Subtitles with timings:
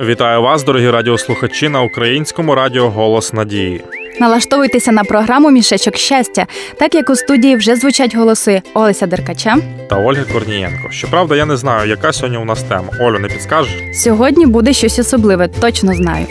[0.00, 3.84] Вітаю вас, дорогі радіослухачі, на українському радіо Голос Надії.
[4.20, 6.46] Налаштовуйтеся на програму Мішечок щастя,
[6.78, 9.56] так як у студії вже звучать голоси Олеся Деркача.
[9.90, 10.90] Та Ольги Корнієнко.
[10.90, 12.88] Щоправда, я не знаю, яка сьогодні у нас тема.
[13.00, 13.74] Олю, не підскажеш?
[13.92, 16.26] Сьогодні буде щось особливе, точно знаю.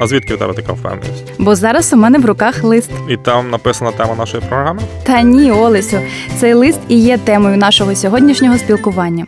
[0.00, 1.32] А звідки в тебе така впевненість?
[1.38, 2.90] Бо зараз у мене в руках лист.
[3.10, 4.82] І там написана тема нашої програми?
[5.06, 5.98] Та ні, Олесю,
[6.36, 9.26] цей лист і є темою нашого сьогоднішнього спілкування.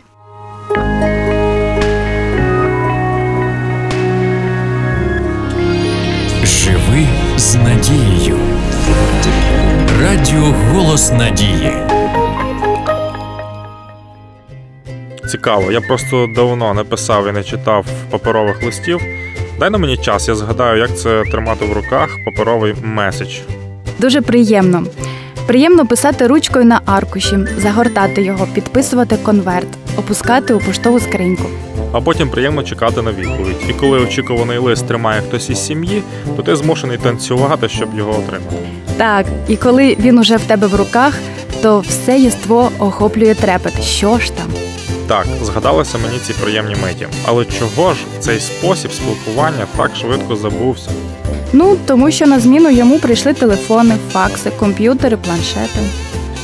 [6.95, 8.37] Живи з надією.
[10.01, 11.73] Радіо Голос Надії.
[15.31, 19.01] Цікаво, я просто давно не писав і не читав паперових листів.
[19.59, 23.39] Дай на мені час, я згадаю, як це тримати в руках паперовий меседж.
[23.99, 24.83] Дуже приємно.
[25.47, 31.45] Приємно писати ручкою на аркуші, загортати його, підписувати конверт, опускати у поштову скриньку.
[31.95, 33.55] А потім приємно чекати на відповідь.
[33.69, 36.03] І коли очікуваний лист тримає хтось із сім'ї,
[36.35, 38.55] то ти змушений танцювати, щоб його отримати.
[38.97, 41.13] Так, і коли він уже в тебе в руках,
[41.61, 43.83] то все єство охоплює трепет.
[43.83, 44.47] Що ж там?
[45.07, 47.07] Так, згадалися мені ці приємні миті.
[47.25, 50.89] Але чого ж цей спосіб спілкування так швидко забувся?
[51.53, 55.79] Ну, тому що на зміну йому прийшли телефони, факси, комп'ютери, планшети.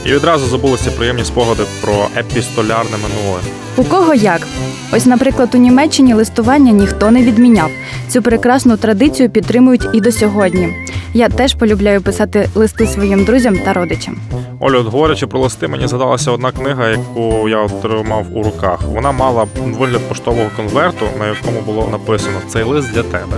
[0.06, 3.40] І відразу забулися приємні спогади про епістолярне минуле.
[3.78, 4.48] У кого як?
[4.94, 7.70] Ось, наприклад, у Німеччині листування ніхто не відміняв.
[8.08, 10.74] Цю прекрасну традицію підтримують і до сьогодні.
[11.14, 14.18] Я теж полюбляю писати листи своїм друзям та родичам.
[14.60, 18.80] Олю, от говорячи про листи, мені згадалася одна книга, яку я отримав у руках.
[18.88, 19.48] Вона мала
[19.80, 23.38] вигляд поштового конверту, на якому було написано Цей лист для тебе.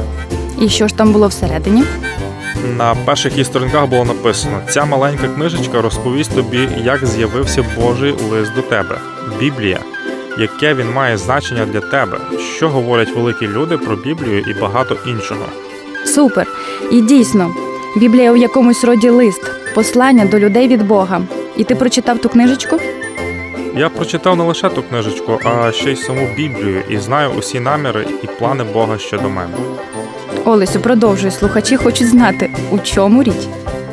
[0.63, 1.83] І що ж там було всередині?
[2.77, 8.55] На перших її сторінках було написано: ця маленька книжечка розповість тобі, як з'явився Божий лист
[8.55, 8.97] до тебе.
[9.39, 9.79] Біблія,
[10.39, 12.17] яке він має значення для тебе,
[12.57, 15.45] що говорять великі люди про Біблію і багато іншого.
[16.05, 16.47] Супер!
[16.91, 17.53] І дійсно,
[17.97, 21.21] Біблія у якомусь роді лист, послання до людей від Бога.
[21.57, 22.79] І ти прочитав ту книжечку?
[23.75, 28.05] Я прочитав не лише ту книжечку, а ще й саму Біблію і знаю усі наміри
[28.23, 29.53] і плани Бога щодо мене.
[30.45, 31.31] Олесю, продовжуй.
[31.31, 33.47] Слухачі хочуть знати, у чому річ.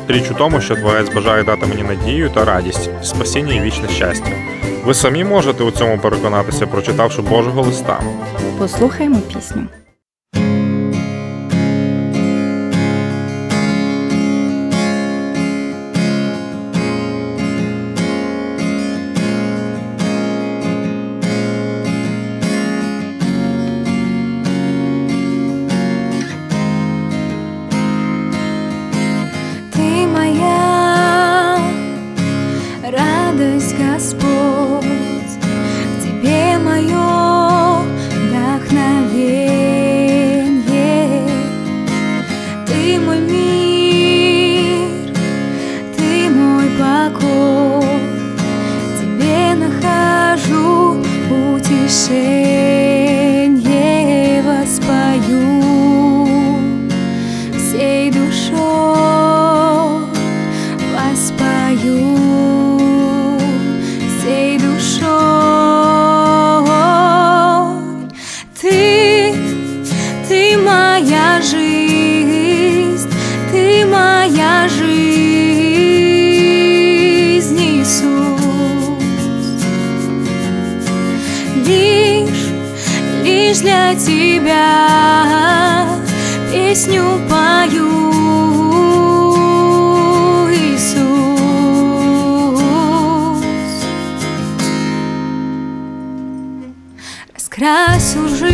[0.07, 4.31] Річ у тому, що творець бажає дати мені надію та радість, спасіння і вічне щастя.
[4.85, 8.01] Ви самі можете у цьому переконатися, прочитавши Божого листа.
[8.57, 9.63] Послухаємо пісню.
[58.51, 60.07] Душой
[60.93, 62.17] воспою
[64.19, 65.11] всей душой.
[68.59, 69.33] Ты,
[70.27, 73.09] ты моя жизнь,
[73.51, 74.91] ты моя жизнь,
[77.59, 78.41] Иисус.
[81.65, 82.49] Лишь,
[83.23, 84.91] лишь для тебя
[86.51, 87.19] песню
[97.61, 98.50] Раскрасил жизнь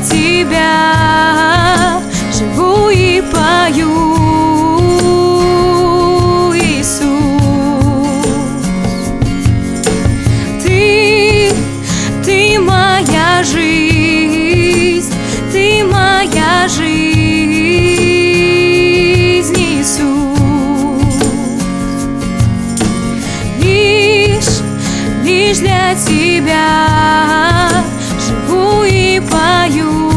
[0.00, 2.00] тебя
[2.32, 4.16] живу и пою.
[6.54, 7.02] Иисус,
[10.62, 11.50] ты,
[12.24, 15.12] ты моя жизнь,
[15.52, 17.16] ты моя жизнь.
[25.26, 27.45] лишь для тебя.
[29.26, 30.15] копаю.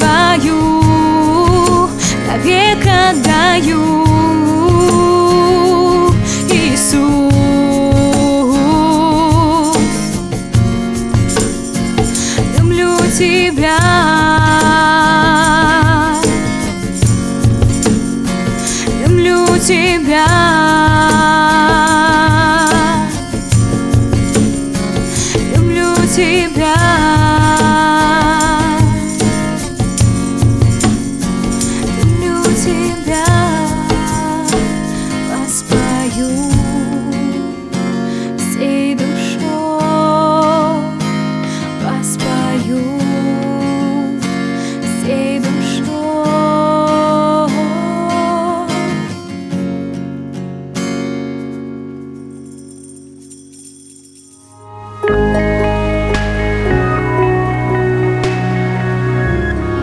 [0.00, 1.88] Свою
[2.26, 4.09] навек отдаю,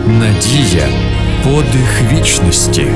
[0.08, 0.88] Надія
[1.44, 2.86] подих вічності.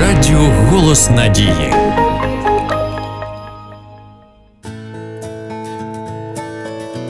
[0.00, 1.74] Радіо Голос Надії.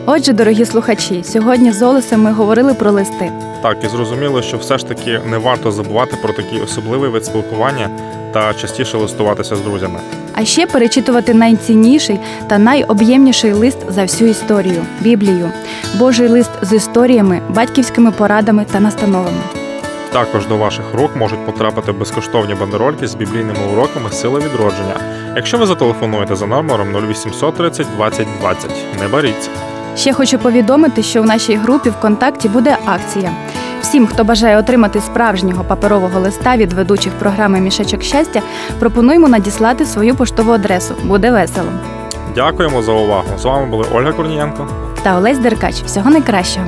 [0.07, 3.33] Отже, дорогі слухачі, сьогодні з Олесем ми говорили про листи.
[3.63, 7.91] Так, і зрозуміло, що все ж таки не варто забувати про такий особливий вид спілкування
[8.33, 10.01] та частіше листуватися з друзями.
[10.41, 15.51] А ще перечитувати найцінніший та найоб'ємніший лист за всю історію Біблію,
[15.99, 19.39] Божий лист з історіями, батьківськими порадами та настановами.
[20.13, 24.97] Також до ваших рук можуть потрапити безкоштовні бандерольки з біблійними уроками сили відродження.
[25.37, 28.71] Якщо ви зателефонуєте за номером 0800 30 20 20.
[29.01, 29.51] Не боріться.
[29.97, 33.33] Ще хочу повідомити, що в нашій групі ВКонтакті буде акція.
[33.81, 38.43] Всім, хто бажає отримати справжнього паперового листа від ведучих програми Мішечок щастя,
[38.79, 40.95] пропонуємо надіслати свою поштову адресу.
[41.05, 41.69] Буде весело.
[42.35, 43.29] Дякуємо за увагу.
[43.39, 44.69] З вами були Ольга Корнієнко.
[45.03, 45.75] Та Олесь Деркач.
[45.75, 46.67] Всього найкращого.